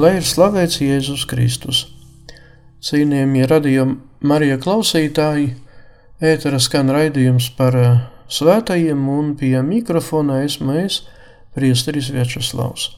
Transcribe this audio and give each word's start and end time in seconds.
lai 0.00 0.16
ir 0.18 0.26
slavēts 0.26 0.80
Jēzus 0.80 1.26
Kristus. 1.30 1.84
Cienījamie 2.80 3.44
radījumi 3.50 3.98
Marija 4.24 4.56
klausītāji, 4.60 5.52
ētera 6.20 6.60
skan 6.60 6.92
raidījums 6.92 7.50
par 7.56 7.76
eh, 7.76 7.98
svētajiem 8.28 9.08
un 9.12 9.34
pie 9.36 9.56
mikrofona 9.64 10.40
esmu 10.46 10.78
es, 10.84 11.02
priesteris 11.56 12.08
Večeslavs. 12.14 12.90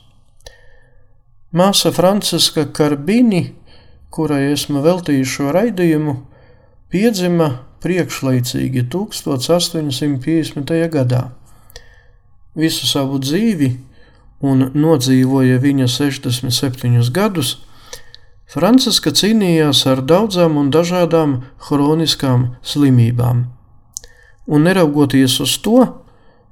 Māsa 1.53 1.93
Franciska 1.93 2.69
Karbini 2.73 3.43
kurai 4.13 4.53
esmu 4.53 4.83
veltījis 4.85 5.31
šo 5.37 5.53
raidījumu, 5.57 6.15
piedzima 6.93 7.49
priekšlaicīgi 7.83 8.85
1850. 8.93 10.73
gadā. 10.93 11.23
Visu 12.59 12.87
savu 12.87 13.19
dzīvi 13.23 13.71
un 14.43 14.71
nodzīvoja 14.75 15.61
viņa 15.63 15.89
67 15.89 17.11
gadus, 17.15 17.57
Franciska 18.53 19.15
cīnījās 19.17 19.87
ar 19.89 20.03
daudzām 20.05 20.59
un 20.61 20.69
dažādām 20.75 21.39
hroniskām 21.69 22.51
slimībām. 22.61 23.47
Un 24.45 24.67
neraugoties 24.69 25.39
uz 25.41 25.55
to, 25.65 25.87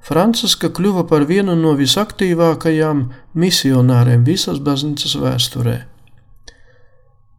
Franciska 0.01 0.71
kļuva 0.73 1.03
par 1.05 1.27
vienu 1.29 1.53
no 1.59 1.75
visaktīvākajām 1.77 3.03
misionāriem 3.37 4.25
visas 4.25 4.57
baznīcas 4.65 5.13
vēsturē. 5.21 5.77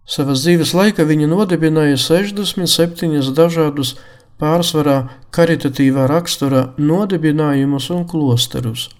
Savas 0.06 0.44
dzīves 0.44 0.76
laika 0.78 1.08
viņa 1.08 1.26
nodibināja 1.30 1.98
67 1.98 3.34
dažādus 3.34 3.96
pārsvarā 4.38 4.96
karitatīvā 5.34 6.06
rakstura 6.10 6.68
nodibinājumus 6.78 7.90
un 7.94 8.06
klosterus. 8.06 8.90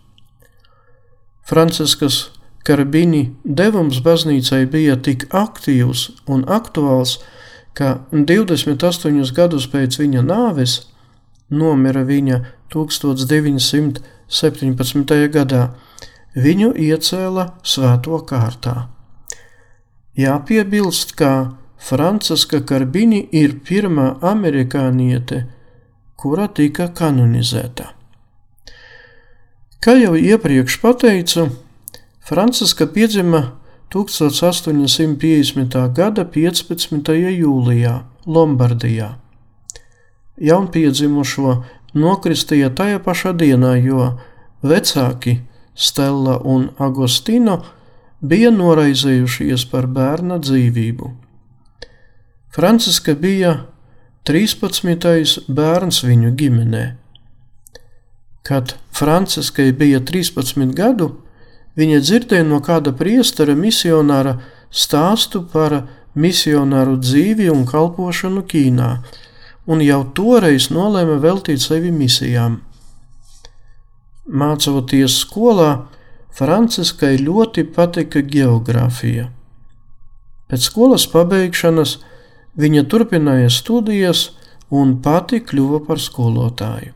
Franciskas 1.43 2.31
Karbini 2.63 3.35
devums 3.43 3.99
baznīcai 4.05 4.67
bija 4.71 4.97
tik 4.97 5.25
aktīvs 5.35 6.11
un 6.31 6.45
aktuāls, 6.47 7.19
ka 7.75 8.07
28 8.13 9.33
gadus 9.35 9.67
pēc 9.73 9.99
viņa 9.99 10.23
nāves 10.23 10.87
nomira 11.51 12.05
viņa 12.07 12.39
1917. 12.73 15.29
gadā, 15.37 15.69
viņu 16.35 16.73
iecēla 16.79 17.45
svēto 17.63 18.19
kārtā. 18.29 18.89
Jāpiebilst, 20.17 21.15
ka 21.17 21.49
Franciska 21.83 22.61
Karbini 22.63 23.29
ir 23.33 23.55
pirmā 23.67 24.19
amerikāniete, 24.23 25.47
kura 26.17 26.49
tika 26.49 26.89
kanonizēta. 26.95 28.02
Kā 29.83 29.97
jau 29.99 30.13
iepriekš 30.15 30.77
pateicu, 30.79 31.49
Franciska 32.23 32.87
piedzima 32.87 33.59
1850. 33.91 35.75
gada 35.91 36.25
15. 36.25 37.11
jūlijā 37.19 37.95
Lombardijā. 38.27 39.19
Jaunpiedzimušo 40.39 41.57
nokristīja 41.99 42.71
tajā 42.79 43.03
pašā 43.03 43.35
dienā, 43.35 43.75
jo 43.83 44.23
vecāki 44.63 45.41
Stella 45.75 46.39
un 46.39 46.71
Agostino 46.79 47.59
bija 48.23 48.55
noraizējušies 48.55 49.67
par 49.75 49.91
bērna 49.91 50.39
dzīvību. 50.39 51.11
Franciska 52.55 53.19
bija 53.19 53.67
13. 54.31 55.51
bērns 55.51 56.05
viņu 56.07 56.37
ģimenē. 56.39 57.02
Kad 58.43 58.75
Franciskai 58.91 59.71
bija 59.73 60.01
13 60.01 60.75
gadu, 60.75 61.13
viņa 61.79 62.01
dzirdēja 62.03 62.47
no 62.47 62.59
kāda 62.65 62.93
priestera 62.97 63.55
misionāra 63.55 64.39
stāstu 64.71 65.45
par 65.53 65.83
misionāru 66.15 66.99
dzīvi 67.01 67.49
un 67.53 67.65
kalpošanu 67.69 68.43
Ķīnā, 68.49 68.91
un 69.71 69.83
jau 69.85 70.03
toreiz 70.17 70.69
nolēma 70.75 71.21
veltīt 71.23 71.63
sevi 71.63 71.93
misijām. 71.95 72.61
Mācoties 74.27 75.21
skolā, 75.23 75.87
Franciskai 76.33 77.19
ļoti 77.21 77.67
patika 77.75 78.23
geogrāfija. 78.25 79.29
Pēc 80.49 80.69
skolas 80.69 81.05
pabeigšanas 81.13 81.99
viņa 82.61 82.87
turpināja 82.89 83.53
studijas 83.53 84.31
un 84.73 84.97
pati 85.05 85.43
kļuva 85.45 85.83
par 85.87 86.01
skolotāju. 86.01 86.93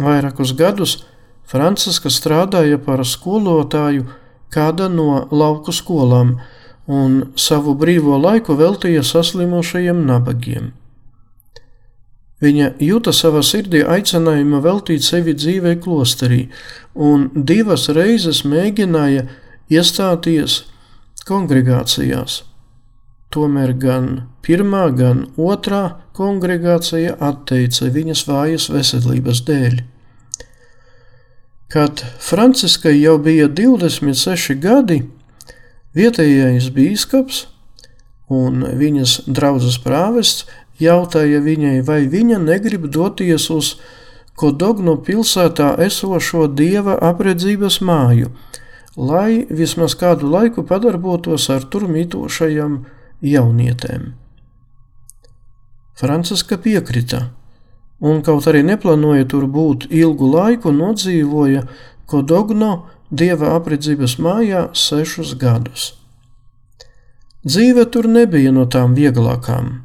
Vairākus 0.00 0.54
gadus 0.58 1.04
Franciska 1.46 2.10
strādāja 2.10 2.78
par 2.82 3.04
skolotāju 3.06 4.06
kāda 4.54 4.88
no 4.88 5.26
lauku 5.30 5.72
skolām 5.72 6.38
un 6.86 7.20
savu 7.36 7.74
brīvo 7.78 8.16
laiku 8.20 8.56
veltīja 8.58 9.04
saslimušajiem 9.06 10.02
nabagiem. 10.06 10.72
Viņa 12.44 12.74
jūta 12.82 13.12
savā 13.14 13.40
sirdī 13.46 13.84
aicinājumu 13.86 14.60
veltīt 14.64 15.04
sevi 15.06 15.32
dzīvei 15.38 15.78
klosterī, 15.80 16.48
un 16.94 17.30
divas 17.34 17.86
reizes 17.94 18.42
mēģināja 18.44 19.28
iestāties 19.72 20.64
kongregācijās. 21.28 22.42
Tomēr 23.34 23.72
gan 23.82 24.08
pirmā, 24.46 24.84
gan 24.94 25.24
otrā 25.34 25.82
kongregācija 26.14 27.16
atteica 27.18 27.88
viņas 27.90 28.22
vājas 28.28 28.68
veselības 28.70 29.42
dēļ. 29.48 29.80
Kad 31.74 32.04
Franciskai 32.22 32.94
jau 33.00 33.16
bija 33.18 33.48
26 33.50 34.54
gadi, 34.62 35.00
vietējais 35.98 36.70
bīskaps 36.76 37.40
un 38.30 38.62
viņas 38.78 39.24
draugs 39.26 39.80
prāvests 39.82 40.46
jautāja 40.78 41.42
viņai, 41.42 41.80
vai 41.86 42.04
viņa 42.10 42.38
negrib 42.46 42.86
doties 42.86 43.50
uz 43.50 43.74
Kodogno 44.34 44.96
pilsētā 44.98 45.76
esošo 45.84 46.48
dieva 46.58 46.96
apredzības 47.06 47.76
māju, 47.86 48.32
lai 48.98 49.44
vismaz 49.46 49.94
kādu 49.94 50.26
laiku 50.26 50.64
padarbotos 50.66 51.46
ar 51.54 51.62
tur 51.70 51.86
mītošajām 51.86 52.80
jaunietēm. 53.24 54.12
Franciska 55.94 56.58
piekrita, 56.58 57.28
un 58.02 58.22
kaut 58.26 58.48
arī 58.50 58.64
neplānoja 58.66 59.26
tur 59.30 59.46
būt 59.50 59.88
ilgu 59.90 60.30
laiku, 60.34 60.72
nodzīvoja 60.74 61.66
Kodogno 62.10 62.72
dieva 63.10 63.54
apredzības 63.56 64.18
mājā 64.20 64.66
sešus 64.76 65.32
gadus. 65.40 65.94
Dzīve 67.44 67.84
tur 67.92 68.08
nebija 68.08 68.52
no 68.52 68.64
tām 68.68 68.94
vieglākām. 68.96 69.84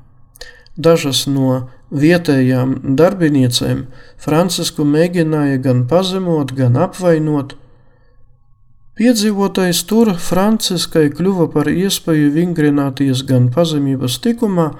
Dažas 0.79 1.25
no 1.27 1.69
vietējām 1.91 2.75
darbiniecēm 2.99 3.85
Francisku 4.19 4.85
mēģināja 4.87 5.59
gan 5.63 5.85
pazemot, 5.87 6.53
gan 6.55 6.77
apvainot. 6.79 7.55
Piedzīvotais 8.99 9.85
tur 9.87 10.09
Franciskai 10.19 11.05
kļuva 11.15 11.45
par 11.53 11.69
iespēju 11.71 12.33
vingrināties 12.35 13.21
gan 13.29 13.45
pazemības 13.55 14.17
tikumā, 14.25 14.73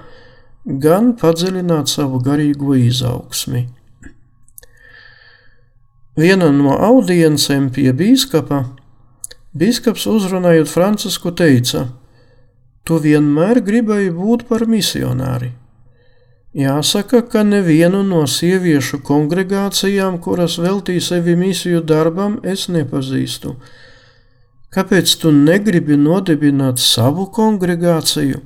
gan 0.66 1.14
padziļināt 1.22 1.88
savu 1.88 2.20
garīgo 2.26 2.76
izaugsmi. 2.76 3.70
Viena 6.20 6.52
no 6.52 6.76
audiencēm 6.90 7.72
pie 7.72 7.94
bīskapa, 7.96 8.66
bīskaps 9.56 10.04
uzrunājot 10.12 10.68
Francisku 10.68 11.32
teica: 11.32 11.88
Tu 12.84 13.00
vienmēr 13.00 13.64
gribēji 13.64 14.12
būt 14.20 14.48
par 14.52 14.68
misionāri. 14.68 15.54
Jāsaka, 16.60 17.22
ka 17.24 17.48
nevienu 17.48 18.04
no 18.04 18.26
sieviešu 18.28 19.00
kongregācijām, 19.00 20.20
kuras 20.20 20.58
veltīja 20.60 21.08
sevi 21.14 21.40
misiju 21.40 21.86
darbam, 21.88 22.42
es 22.44 22.68
nepazīstu. 22.68 23.56
Kāpēc 24.70 25.16
tu 25.22 25.32
negribi 25.34 25.98
nodibināt 25.98 26.78
savu 26.82 27.26
kongregāciju? 27.34 28.44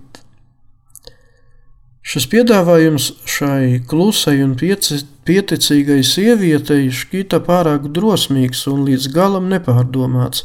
Šis 2.03 2.27
piedāvājums 2.31 3.09
šai 3.27 3.79
klusai 3.87 4.37
un 4.43 4.53
pieticīgai 4.59 5.99
sievietei 6.03 6.89
šķita 6.91 7.39
pārāk 7.43 7.89
drosmīgs 7.95 8.65
un 8.71 8.83
līdz 8.87 9.09
galam 9.15 9.47
nepārdomāts, 9.51 10.43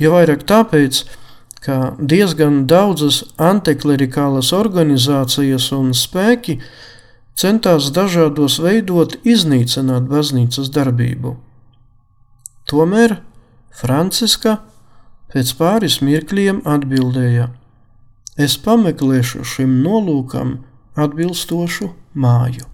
jo 0.00 0.14
vairāk 0.16 0.46
tāpēc, 0.48 1.02
ka 1.64 1.94
diezgan 2.00 2.62
daudzas 2.70 3.22
antiklerikālas 3.36 4.54
organizācijas 4.56 5.68
un 5.76 5.92
spēki 5.96 6.58
centās 7.38 7.90
dažādos 7.96 8.60
veidos 8.64 9.16
iznīcināt 9.24 10.08
baznīcas 10.08 10.72
darbību. 10.72 11.36
Tomēr 12.68 13.20
Franciska 13.72 14.58
pēc 15.32 15.54
pāris 15.58 16.00
mirkļiem 16.04 16.62
atbildēja: 16.68 17.50
Es 18.38 18.56
pameklēšu 18.64 19.44
šim 19.44 19.78
nolūkam 19.84 20.58
atbilstošu 20.98 21.92
māju. 22.14 22.66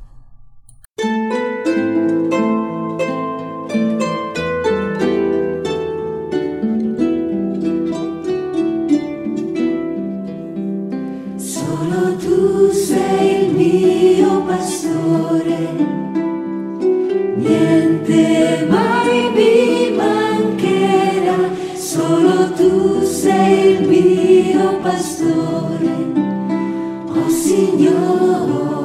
tu 22.57 23.03
sei 23.05 23.75
il 23.75 23.89
mio 23.89 24.79
pastore, 24.81 26.13
oh 27.09 27.29
Signore. 27.29 28.84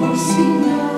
Por 0.00 0.16
Senhor. 0.16 0.89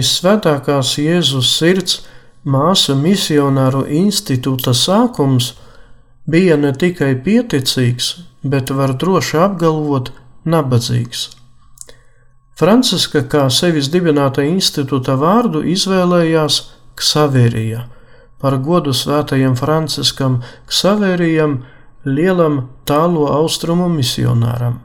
Visvētākās 0.00 0.94
Jēzus 0.96 1.50
sirds 1.58 1.98
māsa 2.48 2.94
misionāru 2.96 3.82
institūta 4.00 4.72
sākums 4.76 5.50
bija 6.30 6.56
ne 6.56 6.70
tikai 6.72 7.10
pieticīgs, 7.26 8.08
bet 8.52 8.72
var 8.78 8.94
droši 9.02 9.36
apgalvot 9.44 10.08
nabadzīgs. 10.48 11.26
Franciska 12.56 13.24
kā 13.32 13.46
sevis 13.52 13.90
dibināta 13.92 14.44
institūta 14.46 15.18
vārdu 15.20 15.64
izvēlējās 15.74 16.60
Ksaverija 16.96 17.86
par 18.40 18.56
godu 18.64 18.94
svētajam 18.96 19.56
Franciskam 19.60 20.38
Ksaverijam, 20.68 21.58
lielam 22.08 22.62
tālo 22.88 23.26
austrumu 23.36 23.90
misionāram. 23.92 24.80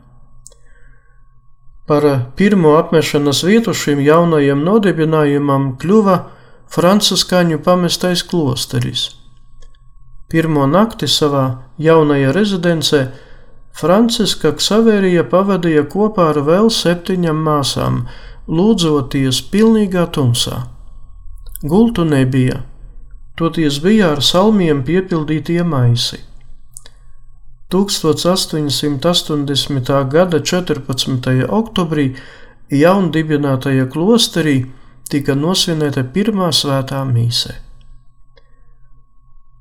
Par 1.85 2.05
pirmo 2.35 2.77
apmešanas 2.79 3.43
vietu 3.45 3.73
šim 3.77 3.99
jaunajam 4.01 4.63
nodibinājumam 4.65 5.75
kļuva 5.81 6.15
franciskāņu 6.73 7.59
pamestais 7.65 8.23
klosteris. 8.25 9.03
Pirmo 10.29 10.65
nakti 10.65 11.05
savā 11.05 11.45
jaunajā 11.77 12.31
rezidencē 12.33 13.01
Franciska 13.75 14.55
Ksaverija 14.57 15.25
pavadīja 15.29 15.83
kopā 15.91 16.31
ar 16.31 16.39
vēl 16.47 16.71
septiņām 16.73 17.41
māsām, 17.45 18.05
lūdzoties 18.47 19.43
pilnīgā 19.51 20.07
tumsā. 20.15 20.63
Gultu 21.61 22.05
nebija, 22.07 22.63
toties 23.37 23.81
bija 23.83 24.13
ar 24.15 24.23
salmiem 24.23 24.81
piepildītie 24.87 25.61
maisi. 25.67 26.21
1880. 27.73 30.09
gada 30.09 30.39
14. 30.39 31.45
oktobrī 31.49 32.15
jaundibinātajā 32.69 33.87
klosterī 33.89 34.65
tika 35.09 35.35
nosvinēta 35.37 36.03
pirmā 36.13 36.51
svētā 36.53 37.01
mīse. 37.09 37.55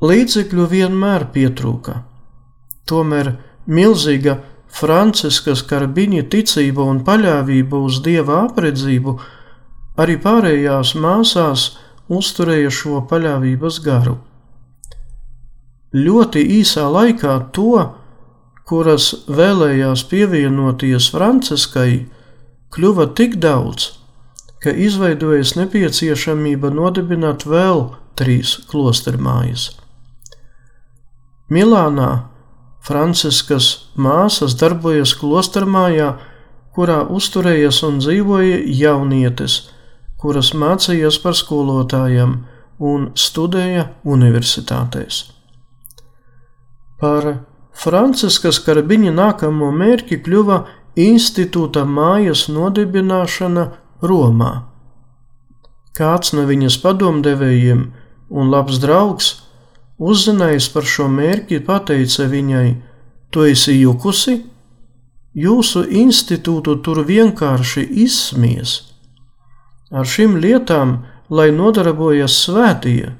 Līdzekļu 0.04 0.66
vienmēr 0.68 1.32
pietrūka, 1.32 2.02
tomēr 2.84 3.40
milzīga 3.64 4.42
Franciskas 4.68 5.64
karbiņa 5.64 6.28
ticība 6.28 6.84
un 6.84 7.00
paļāvība 7.06 7.80
uz 7.88 8.02
dieva 8.04 8.44
apredzību 8.50 9.16
arī 9.96 10.20
pārējās 10.20 10.92
māsās 11.00 11.78
uzturēja 12.12 12.68
šo 12.74 13.00
paļāvības 13.08 13.80
garu. 13.84 14.18
Ļoti 15.94 16.42
īsā 16.58 16.88
laikā 16.90 17.36
to, 17.54 17.84
kuras 18.66 19.12
vēlējās 19.30 20.02
pievienoties 20.10 21.10
Franciskai, 21.14 22.06
kļuva 22.74 23.12
tik 23.14 23.36
daudz, 23.38 23.92
ka 24.58 24.72
izveidojas 24.74 25.52
nepieciešamība 25.54 26.72
nodibināt 26.74 27.44
vēl 27.46 27.84
trīs 28.18 28.56
klostermājas. 28.70 29.68
Milānā 31.52 32.08
Franciskas 32.84 33.68
māsas 33.94 34.56
darbojas 34.60 35.12
klostermājā, 35.20 36.08
kurā 36.74 37.04
uzturējas 37.06 37.82
un 37.86 38.00
dzīvoja 38.02 38.58
jaunietes, 38.80 39.60
kuras 40.18 40.50
mācījās 40.56 41.20
par 41.22 41.38
skolotājiem 41.38 42.34
un 42.82 43.06
studēja 43.14 43.86
universitātēs. 44.02 45.33
Par 47.04 47.26
Franciskas 47.76 48.56
karbiņa 48.64 49.10
nākamo 49.12 49.66
mērķi 49.76 50.16
kļuva 50.24 50.62
institūta 51.04 51.82
mājas 51.84 52.46
nodibināšana 52.48 53.64
Romā. 54.08 54.52
Kāds 55.98 56.32
no 56.32 56.46
viņas 56.48 56.78
padomdevējiem 56.80 57.82
un 58.32 58.48
labs 58.54 58.80
draugs, 58.80 59.28
uzzinājis 60.00 60.70
par 60.72 60.88
šo 60.88 61.10
mērķi, 61.12 61.60
pateica 61.68 62.24
viņai: 62.32 62.68
Tu 63.28 63.46
esi 63.52 63.76
jukusi? 63.82 64.38
Jūsu 65.44 65.84
institūtu 66.04 66.78
tur 66.86 67.02
vienkārši 67.04 67.84
izsmies. 68.06 68.78
Ar 69.92 70.08
šīm 70.08 70.38
lietām, 70.40 71.02
lai 71.28 71.50
nodarbojas 71.52 72.38
svētie, 72.46 73.12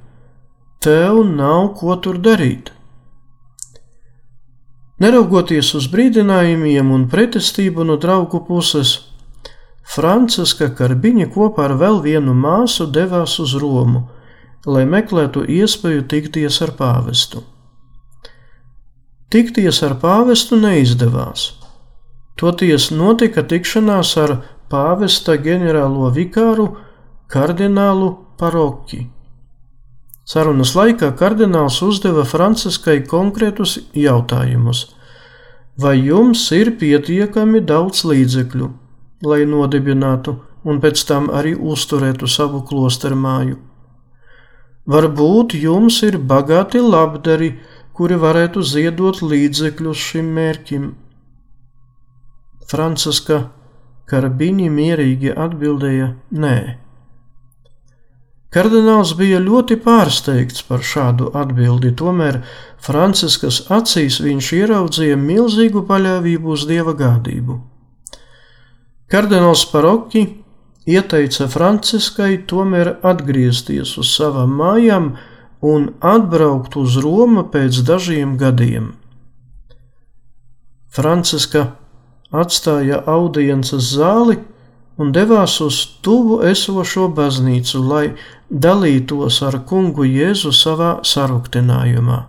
tev 0.80 1.20
nav 1.28 1.74
ko 1.76 1.98
tur 2.00 2.16
darīt. 2.16 2.73
Neraugoties 5.04 5.74
uz 5.76 5.84
brīdinājumiem 5.92 6.88
un 6.94 7.02
pretestību 7.12 7.84
no 7.84 7.98
draugu 8.00 8.38
puses, 8.46 8.92
Franciska 9.94 10.70
Karbiņa 10.78 11.26
kopā 11.34 11.66
ar 11.68 11.74
vēl 11.82 11.98
vienu 12.06 12.32
māsu 12.32 12.86
devās 12.88 13.34
uz 13.42 13.52
Romu, 13.60 14.06
lai 14.64 14.86
meklētu 14.88 15.42
iespēju 15.58 16.06
tikties 16.08 16.56
ar 16.64 16.72
pāvestu. 16.78 17.42
Tikties 19.28 19.82
ar 19.84 19.98
pāvestu 20.00 20.56
neizdevās. 20.62 21.50
Toties 22.40 22.88
notika 22.94 23.44
tikšanās 23.50 24.14
ar 24.24 24.38
pāvesta 24.72 25.36
ģenerālo 25.36 26.08
vikāru 26.16 26.70
kardinālu 27.28 28.14
Paroki. 28.40 29.04
Sarunas 30.24 30.72
laikā 30.72 31.10
kardināls 31.20 31.82
uzdeva 31.84 32.24
Franciskai 32.24 33.02
konkrētus 33.04 33.76
jautājumus. 33.92 34.86
Vai 35.76 35.98
jums 35.98 36.46
ir 36.56 36.70
pietiekami 36.80 37.60
daudz 37.60 38.04
līdzekļu, 38.08 38.68
lai 39.28 39.42
nodibinātu 39.50 40.38
un 40.64 40.80
pēc 40.80 41.02
tam 41.08 41.28
arī 41.28 41.52
uzturētu 41.58 42.30
savu 42.30 42.62
klosteru 42.64 43.18
māju? 43.20 43.58
Varbūt 44.88 45.56
jums 45.60 46.00
ir 46.08 46.16
bagāti 46.16 46.80
labdari, 46.80 47.50
kuri 47.92 48.16
varētu 48.20 48.62
ziedot 48.64 49.20
līdzekļus 49.24 50.06
šim 50.08 50.32
mērķim. 50.38 50.88
Franciska 52.68 53.42
Karabīņi 54.08 54.70
mierīgi 54.72 55.36
atbildēja: 55.36 56.08
Nē. 56.32 56.83
Kardināls 58.54 59.16
bija 59.18 59.40
ļoti 59.42 59.80
pārsteigts 59.82 60.62
par 60.68 60.84
šādu 60.86 61.32
atbildi, 61.34 61.90
tomēr 61.98 62.38
Franciskas 62.78 63.64
acīs 63.74 64.20
viņš 64.22 64.50
ieraudzīja 64.60 65.16
milzīgu 65.18 65.82
paļāvību 65.88 66.52
uz 66.54 66.66
dieva 66.70 66.94
gādību. 66.94 67.58
Kardināls 69.10 69.64
Paroki 69.72 70.22
ieteica 70.86 71.48
Franciskai 71.50 72.44
tomēr 72.46 72.94
atgriezties 73.02 73.96
uz 73.98 74.14
savām 74.14 74.54
mājām 74.62 75.10
un 75.74 75.90
atbraukt 76.14 76.78
uz 76.78 77.00
Romu 77.02 77.48
pēc 77.50 77.82
dažiem 77.88 78.38
gadiem. 78.38 78.92
Franciska 80.94 81.72
atstāja 82.30 83.02
audiences 83.10 83.90
zāli 83.96 84.38
un 84.98 85.10
devās 85.14 85.56
uz 85.64 85.80
tuvu 86.04 86.40
esošo 86.46 87.08
baznīcu, 87.16 87.80
lai 87.82 88.04
dalītos 88.50 89.40
ar 89.46 89.60
kungu 89.68 90.06
Jēzu 90.06 90.52
savā 90.54 90.98
saruktinājumā. 91.02 92.20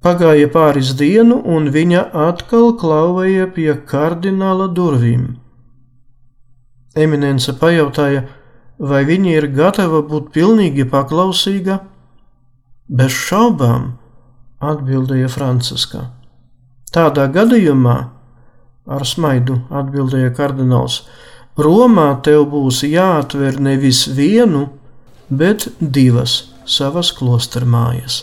Pagāja 0.00 0.48
pāris 0.48 0.94
dienu, 0.96 1.42
un 1.44 1.68
viņa 1.74 2.06
atkal 2.16 2.72
klauvēja 2.80 3.50
pie 3.52 3.74
kardināla 3.90 4.70
durvīm. 4.72 5.26
Eminence 6.96 7.52
pajautāja, 7.60 8.24
vai 8.80 9.02
viņa 9.04 9.34
ir 9.34 9.46
gatava 9.52 10.00
būt 10.00 10.32
pilnīgi 10.32 10.88
paklausīga? 10.88 11.82
Bez 12.88 13.12
šaubām, 13.12 13.92
atbildēja 14.58 15.28
Franciska. 15.30 16.06
Tādā 16.90 17.28
gadījumā, 17.30 17.98
ar 18.90 19.06
smaidu 19.06 19.60
atbildēja 19.70 20.34
kardināls, 20.36 21.02
Romā 21.60 22.08
tev 22.24 22.46
būs 22.52 22.84
jāatver 22.86 23.58
nevis 23.60 24.06
vienu, 24.16 24.68
bet 25.28 25.66
divas 25.80 26.36
savas 26.64 27.10
klosteru 27.12 27.68
mājas. 27.68 28.22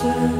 shelter 0.00 0.39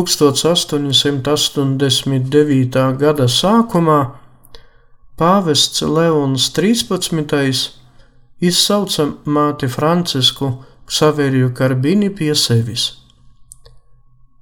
1889. 0.00 2.96
gada 3.02 3.26
sākumā 3.28 4.00
pāvests 5.20 5.84
Leons 5.84 6.48
13. 6.56 7.76
izsauca 8.40 9.04
māti 9.24 9.68
Francisku 9.68 10.64
Ksaveriju 10.88 11.52
Karbini 11.54 12.10
pie 12.10 12.34
sevis. 12.34 12.92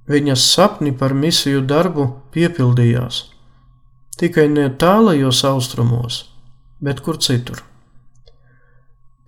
Viņas 0.09 0.41
sapni 0.53 0.91
par 1.01 1.13
misiju 1.13 1.61
darbu 1.67 2.03
piepildījās 2.33 3.29
tikai 4.19 4.49
ne 4.51 4.65
tālajos 4.81 5.45
austrumos, 5.47 6.23
bet 6.83 6.99
kur 7.05 7.19
citur. 7.23 7.61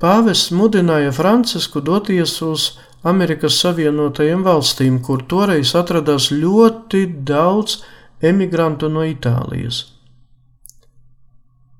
Pāvests 0.01 0.51
mudināja 0.51 1.13
Francisku 1.15 1.79
doties 1.85 2.33
uz 2.43 2.65
Amerikas 3.03 3.59
Savienotajām 3.63 4.43
valstīm, 4.45 5.01
kur 5.01 5.23
toreiz 5.25 5.75
atradās 5.75 6.31
ļoti 6.31 7.05
daudz 7.25 7.83
emigrantu 8.21 8.89
no 8.93 9.03
Itālijas. 9.07 9.85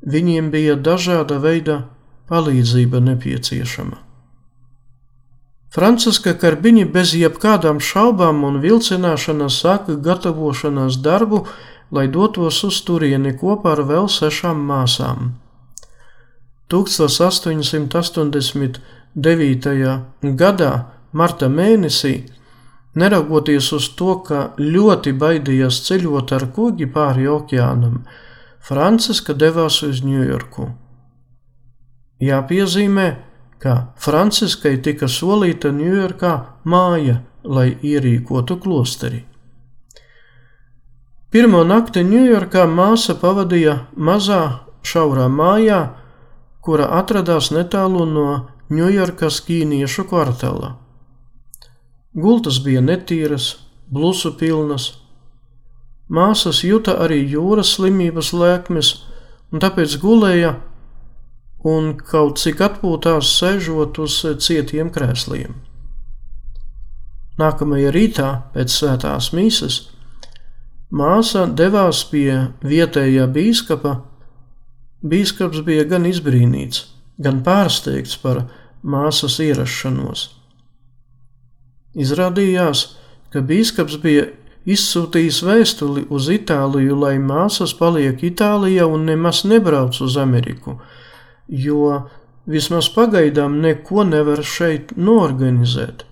Viņiem 0.01 0.49
bija 0.49 0.75
dažāda 0.75 1.37
veida 1.43 1.83
palīdzība 2.29 2.99
nepieciešama. 3.05 3.97
Franciska 5.71 6.33
Karbiņa 6.35 6.85
bez 6.91 7.13
jebkādām 7.15 7.79
šaubām 7.79 8.43
un 8.43 8.59
vilcināšanās 8.63 9.59
sāka 9.61 9.95
gatavošanās 10.07 10.97
darbu, 11.05 11.45
lai 11.91 12.07
dotos 12.11 12.63
uz 12.67 12.81
turieni 12.87 13.37
kopā 13.37 13.71
ar 13.77 13.81
vēl 13.87 14.07
sešām 14.11 14.57
māsām. 14.67 15.19
1889. 16.71 18.75
gadā 20.43 20.73
marta 21.13 21.49
mēnesī, 21.51 22.13
neraugoties 22.95 23.71
uz 23.77 23.87
to, 23.95 24.17
ka 24.27 24.51
ļoti 24.59 25.13
baidījās 25.17 25.81
ceļot 25.87 26.35
ar 26.37 26.47
kuģi 26.55 26.87
pāri 26.91 27.27
okeānam, 27.31 28.03
Franciska 28.61 29.33
devās 29.33 29.81
uz 29.83 30.03
Ņujorku. 30.05 30.67
Jāpiezīmē, 32.21 33.07
ka 33.61 33.93
Franciskai 33.97 34.75
tika 34.85 35.09
solīta 35.09 35.71
Ņujorkā 35.73 36.33
māja, 36.69 37.21
lai 37.43 37.71
ierīkotu 37.81 38.59
klosteri. 38.61 39.23
Pirmo 41.31 41.63
nakti 41.63 42.03
Ņujorkā 42.05 42.67
māsa 42.67 43.15
pavadīja 43.17 43.77
mazā, 43.95 44.41
šaurā 44.83 45.25
mājā, 45.31 45.81
kura 46.61 46.89
atradās 46.99 47.49
netālu 47.55 48.05
no 48.05 48.27
Ņujorkas 48.71 49.41
ķīniešu 49.47 50.05
kvartāla. 50.11 50.75
Gultas 52.11 52.57
bija 52.63 52.81
netīras, 52.83 53.53
blusu 53.87 54.33
pilnas. 54.35 54.89
Māsas 56.11 56.59
juta 56.67 56.97
arī 56.99 57.21
jūras 57.31 57.77
slimības 57.77 58.33
lēkmes, 58.35 58.89
un 59.51 59.63
tāpēc 59.63 59.95
gulēja 60.01 60.57
un 61.63 61.93
kaut 61.95 62.41
cik 62.41 62.59
atpūtās 62.67 63.31
sēžot 63.37 64.01
uz 64.03 64.17
cietiem 64.43 64.91
krēsliem. 64.91 65.55
Nākamajā 67.39 67.93
rītā 67.95 68.29
pēc 68.51 68.75
svētās 68.75 69.31
mīsas 69.31 69.79
māsa 70.91 71.45
devās 71.47 72.03
pie 72.11 72.51
vietējā 72.59 73.29
bīskapa. 73.31 74.01
Bīskaps 75.01 75.63
bija 75.65 75.87
gan 75.87 76.03
izbrīnīts, 76.11 76.83
gan 77.23 77.39
pārsteigts 77.45 78.19
par 78.19 78.43
māsas 78.83 79.39
ierašanos. 79.39 80.40
Izrādījās, 81.91 82.85
ka 83.33 83.41
bīskaps 83.43 83.97
bija 84.03 84.29
izsūtījis 84.69 85.41
vēstuli 85.43 86.05
uz 86.13 86.29
Itāliju, 86.31 86.95
lai 87.03 87.17
māsas 87.19 87.73
paliek 87.75 88.21
Itālijā 88.23 88.85
un 88.87 89.03
nemaz 89.09 89.43
nebrauc 89.43 89.97
uz 90.03 90.15
Ameriku, 90.21 90.77
jo 91.47 91.97
vismaz 92.47 92.87
pagaidām 92.95 93.59
neko 93.63 94.05
nevar 94.07 94.43
šeit 94.45 94.95
norganizēt. 94.95 96.05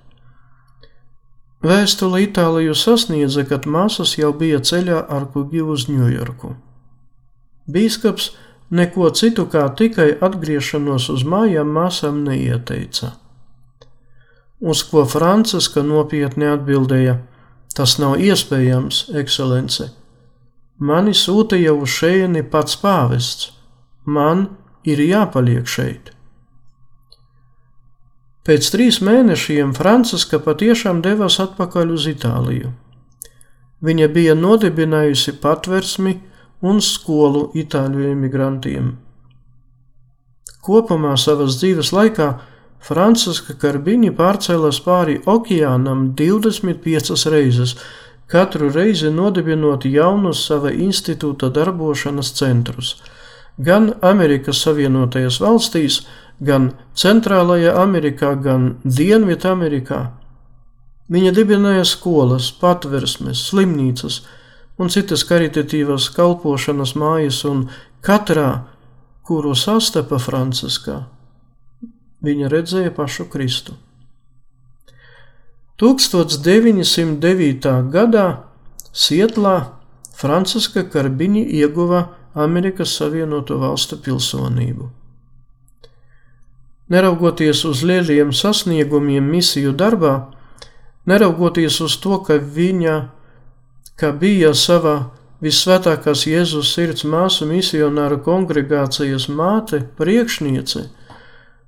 Vēstule 1.63 2.23
Itāliju 2.27 2.75
sasniedza, 2.75 3.43
kad 3.47 3.67
māsas 3.67 4.17
jau 4.19 4.33
bija 4.35 4.59
ceļā 4.63 4.99
ar 5.07 5.27
kuģi 5.31 5.63
uz 5.63 5.87
Ņujorku. 5.91 6.53
Bīskaps 7.71 8.31
neko 8.71 9.09
citu 9.15 9.47
kā 9.51 9.65
tikai 9.79 10.11
atgriešanos 10.23 11.09
uz 11.13 11.25
mājām 11.27 11.71
māsām 11.75 12.23
neieteica 12.27 13.15
uz 14.59 14.83
ko 14.89 15.05
Franciska 15.05 15.83
nopietni 15.83 16.49
atbildēja: 16.49 17.19
Tas 17.75 17.97
nav 18.01 18.19
iespējams, 18.19 19.07
ekscelence. 19.15 19.89
Mani 20.79 21.11
sūtīja 21.15 21.73
uz 21.75 21.91
šejieni 21.91 22.43
pats 22.43 22.77
pāvests, 22.79 23.51
man 24.05 24.47
ir 24.83 25.01
jāpaliek 25.03 25.67
šeit. 25.67 26.13
Pēc 28.47 28.69
trīs 28.73 29.01
mēnešiem 29.03 29.75
Franciska 29.77 30.39
patiešām 30.41 31.03
devās 31.05 31.37
atpakaļ 31.43 31.91
uz 31.93 32.07
Itāliju. 32.09 32.71
Viņa 33.85 34.07
bija 34.15 34.33
nodibinājusi 34.35 35.35
patversmi 35.43 36.15
un 36.65 36.81
skolu 36.83 37.49
itāļu 37.55 38.09
imigrantiem. 38.09 38.89
Kopumā 40.65 41.13
savas 41.19 41.59
dzīves 41.59 41.93
laikā 41.95 42.29
Franciska 42.79 43.55
Karbiņa 43.59 44.13
pārcēlās 44.17 44.79
pāri 44.85 45.19
okeānam 45.29 46.09
25 46.19 47.25
reizes, 47.33 47.75
katru 48.29 48.69
reizi 48.73 49.11
nodibinot 49.11 49.85
jaunus 49.85 50.45
sava 50.47 50.71
institūta 50.71 51.49
darbošanas 51.53 52.31
centrus. 52.37 52.95
Gan 53.59 53.91
Amerikas 54.05 54.61
Savienotajās 54.63 55.41
valstīs, 55.43 56.03
gan 56.39 56.71
Centrālajā 56.95 57.73
Amerikā, 57.81 58.33
gan 58.39 58.77
Dienvidamerikā. 58.85 59.99
Viņa 61.09 61.33
dibināja 61.35 61.85
skolas, 61.89 62.51
patversmes, 62.61 63.41
slimnīcas 63.49 64.21
un 64.79 64.91
citas 64.93 65.25
karitatīvas 65.27 66.07
kalpošanas 66.15 66.93
mājas, 66.95 67.41
un 67.49 67.65
katrā, 68.05 68.63
kuru 69.27 69.55
sastapa 69.57 70.21
Franciskā, 70.21 71.01
viņa 72.25 72.49
redzēja 72.51 72.91
pašu 72.95 73.27
Kristu. 73.31 73.73
1909. 75.79 77.69
gadā 77.91 78.27
Sietlā 78.91 79.57
Franciska 80.19 80.83
Karbiņa 80.83 81.45
ieguva 81.61 82.07
Amerikas 82.35 82.97
Savienoto 82.99 83.59
Valstu 83.61 83.95
pilsonību. 84.03 84.89
Neraugoties 86.89 87.63
uz 87.69 87.83
lieliem 87.85 88.33
sasniegumiem 88.33 89.29
misiju 89.31 89.71
darbā, 89.77 90.13
neraugoties 91.05 91.79
uz 91.85 91.95
to, 92.01 92.17
ka 92.25 92.39
viņa, 92.41 92.97
ka 93.95 94.11
bija 94.11 94.51
savā 94.57 94.97
visvētākās 95.39 96.25
Jēzus 96.27 96.73
sirds 96.75 97.05
māsu 97.07 97.47
misionāru 97.47 98.19
kongregācijas 98.25 99.29
māte, 99.31 99.85
priekšniece, 99.95 100.89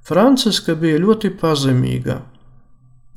Franciska 0.08 0.76
bija 0.76 1.00
ļoti 1.02 1.30
pazemīga, 1.38 2.22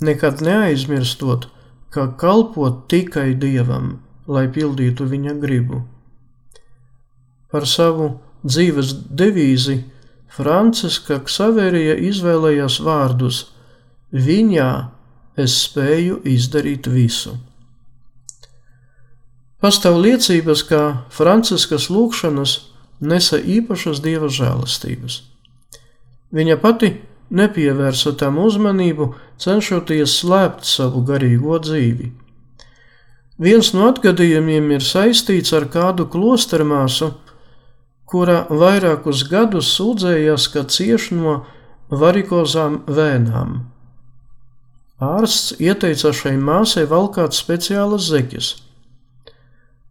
nekad 0.05 0.43
neaizmirstot, 0.45 1.49
ka 1.95 2.11
kalpot 2.21 2.85
tikai 2.93 3.33
dievam, 3.41 3.99
lai 4.29 4.47
pildītu 4.53 5.07
viņa 5.09 5.35
gribu. 5.41 5.81
Par 7.51 7.67
savu 7.71 8.11
dzīves 8.45 8.93
devīzi 9.15 9.79
Franciska 10.35 11.21
Ksaverija 11.25 11.95
izvēlējās 12.11 12.81
vārdus: 12.85 13.45
Viņā 14.13 14.71
es 15.41 15.57
spēju 15.65 16.21
izdarīt 16.27 16.89
visu. 16.91 17.37
Pastāv 19.63 19.97
liecības, 20.03 20.63
ka 20.69 20.81
Franciskas 21.15 21.87
lūkšanas 21.89 22.59
nesa 23.01 23.39
īpašas 23.39 24.03
dieva 24.05 24.29
žēlastības. 24.29 25.23
Viņa 26.35 26.57
pati 26.63 26.91
nepievērsa 27.35 28.15
tam 28.19 28.39
uzmanību, 28.43 29.13
cenšoties 29.41 30.19
slēpt 30.21 30.67
savu 30.69 31.03
garīgo 31.07 31.59
dzīvi. 31.63 32.11
Viens 33.45 33.73
no 33.75 33.89
atgadījumiem 33.91 34.71
ir 34.77 34.85
saistīts 34.87 35.55
ar 35.57 35.67
kādu 35.71 36.07
klostermāsu, 36.11 37.11
kura 38.07 38.45
vairākus 38.51 39.25
gadus 39.31 39.73
sūdzējās, 39.75 40.49
ka 40.55 40.63
cieš 40.71 41.11
no 41.17 41.41
varikozām 41.91 42.83
vēnām. 42.87 43.65
Ārsts 45.03 45.57
ieteica 45.59 46.13
šai 46.15 46.37
māsai 46.39 46.85
valkāt 46.87 47.35
speciālas 47.35 48.07
zeķes. 48.13 48.53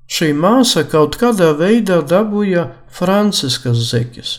Šī 0.08 0.32
māsa 0.36 0.86
kaut 0.88 1.18
kādā 1.20 1.52
veidā 1.60 2.00
dabūja 2.08 2.70
franciskas 2.92 3.84
zeķes, 3.90 4.32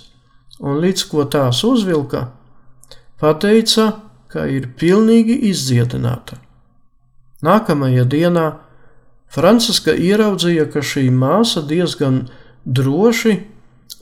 un 0.61 0.81
līdz 0.83 1.07
ko 1.11 1.25
tās 1.31 1.62
uzvilka, 1.67 2.29
pateica, 3.21 3.90
ka 4.29 4.47
ir 4.51 4.71
pilnīgi 4.79 5.37
izdziedināta. 5.51 6.38
Nākamajā 7.45 8.05
dienā 8.11 8.47
Franciska 9.35 9.95
ieraudzīja, 9.99 10.69
ka 10.71 10.83
šī 10.83 11.09
māsa 11.11 11.62
diezgan 11.67 12.25
droši 12.64 13.35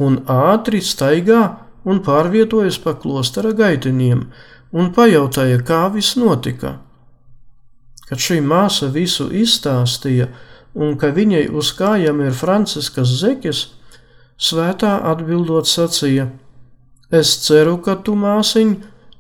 un 0.03 0.21
ātri 0.29 0.83
staigā 0.85 1.43
un 1.89 2.03
pārvietojas 2.05 2.79
pa 2.83 2.95
klostera 2.95 3.53
gaitiņiem, 3.57 4.25
un 4.73 4.91
pajautāja, 4.95 5.61
kā 5.67 5.87
viss 5.95 6.17
notika. 6.21 6.77
Kad 8.09 8.21
šī 8.21 8.41
māsa 8.45 8.91
visu 8.93 9.31
izstāstīja, 9.33 10.29
un 10.77 10.97
ka 11.01 11.13
viņai 11.17 11.47
uz 11.53 11.73
kājām 11.77 12.23
ir 12.27 12.37
Franciskas 12.37 13.13
zeķes, 13.21 13.67
svētā 14.37 14.95
atbildot 15.13 15.69
sacīja: 15.69 16.29
Es 17.13 17.35
ceru, 17.45 17.77
ka 17.85 17.99
tu 18.05 18.15
māsiņ 18.17 18.77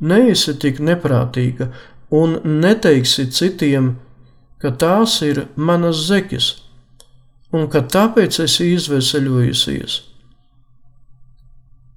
neesi 0.08 0.56
tik 0.58 0.80
neprātīga 0.80 1.68
un 2.12 2.38
neteiksi 2.44 3.30
citiem, 3.32 3.96
ka 4.62 4.70
tās 4.78 5.22
ir 5.26 5.46
manas 5.56 5.96
zeķes, 6.08 6.46
un 7.52 7.68
ka 7.72 7.80
tāpēc 7.94 8.40
esi 8.44 8.64
izveseļojusies. 8.76 9.92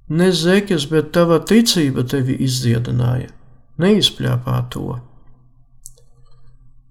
Ne 0.08 0.30
zeķes, 0.30 0.86
bet 0.92 1.12
tava 1.16 1.38
ticība 1.42 2.02
tevi 2.06 2.34
izdziedināja, 2.46 3.28
neizpļāpā 3.82 4.56
to. 4.70 5.00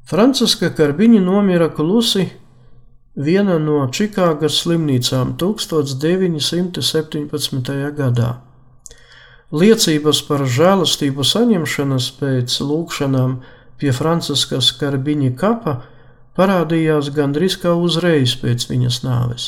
Franciska 0.05 0.69
Karbiņa 0.75 1.21
nomira 1.23 1.69
klusi 1.73 2.25
viena 3.15 3.57
no 3.61 3.87
Čikāgas 3.89 4.61
slimnīcām 4.61 5.37
1917. 5.39 7.93
gadā. 7.97 8.41
Liecības 9.55 10.19
par 10.27 10.41
žēlastību 10.51 11.23
saņemšanas 11.23 12.07
pēc 12.19 12.55
lūkšanām 12.59 13.37
pie 13.79 13.93
Franciskas 13.95 14.71
Karbiņa 14.79 15.29
kapa 15.39 15.75
parādījās 16.35 17.11
gandrīz 17.15 17.55
kā 17.61 17.71
uzreiz 17.87 18.33
pēc 18.41 18.65
viņas 18.71 18.97
nāves. 19.05 19.45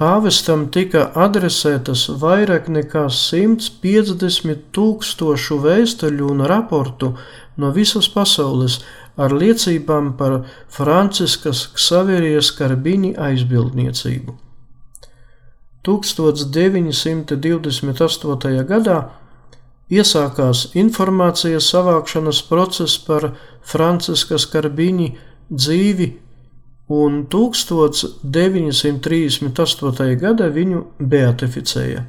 Pāvestam 0.00 0.64
tika 0.74 1.04
adresētas 1.26 2.06
vairāk 2.22 2.70
nekā 2.72 3.04
150 3.12 4.66
tūkstošu 4.74 5.58
vēstuļu 5.66 6.30
un 6.34 6.46
raportu 6.50 7.12
no 7.60 7.70
visas 7.76 8.08
pasaules 8.10 8.80
ar 9.20 9.36
liecībām 9.36 10.14
par 10.16 10.40
Franciskas 10.72 11.66
Ksaverijas 11.76 12.50
Karbiņa 12.56 13.18
aizbildniecību. 13.30 14.40
1928. 15.86 18.64
gadā 18.68 18.98
iesākās 19.90 20.70
informācijas 20.78 21.66
savākšanas 21.72 22.42
process 22.48 22.98
par 23.06 23.22
Franciskas 23.66 24.46
Karbiņa 24.52 25.08
dzīvi 25.50 26.08
un 26.90 27.26
1938. 27.32 30.16
gada 30.20 30.48
viņu 30.50 30.84
beatificēja. 31.00 32.04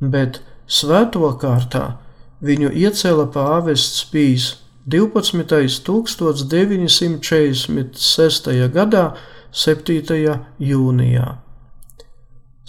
Bet 0.00 0.40
svēto 0.66 1.38
kārtā 1.40 1.96
viņu 2.44 2.70
iecēla 2.72 3.26
pāvests 3.34 4.04
Pīs 4.12 4.56
12. 4.90 5.82
1946. 5.86 8.68
gadā 8.74 9.14
7. 9.52 10.38
jūnijā. 10.58 11.49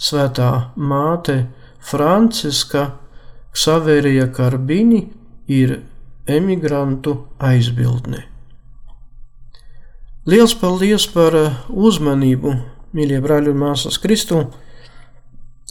Svētā 0.02 0.50
māte 0.74 1.44
Franciska 1.82 2.88
Ksaverija 3.54 4.26
Karbini 4.34 5.04
ir 5.46 5.76
emigrantu 6.26 7.14
aizbildne. 7.38 8.24
Liels 10.26 10.54
paldies 10.58 11.06
par 11.10 11.34
uh, 11.34 11.54
uzmanību, 11.70 12.54
mīļie 12.94 13.20
brāļi 13.22 13.50
un 13.50 13.60
māsas 13.62 13.98
Kristu, 14.02 14.44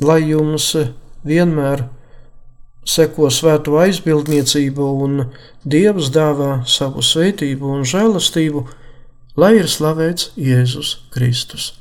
lai 0.03 0.19
jums 0.27 0.69
uh, 0.79 0.93
vienmēr 1.27 1.85
seko 2.87 3.29
svēto 3.31 3.77
aizbildniecību 3.79 4.89
un 5.05 5.25
Dievs 5.63 6.11
dāvā 6.13 6.61
savu 6.67 7.03
svētību 7.05 7.75
un 7.77 7.85
žēlastību, 7.87 8.65
lai 9.39 9.53
ir 9.59 9.71
slavēts 9.71 10.33
Jēzus 10.35 10.97
Kristus. 11.15 11.80